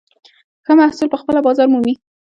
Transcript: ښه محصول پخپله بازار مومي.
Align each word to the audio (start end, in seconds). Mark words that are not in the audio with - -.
ښه 0.65 0.73
محصول 0.79 1.07
پخپله 1.13 1.39
بازار 1.45 1.67
مومي. 1.73 1.93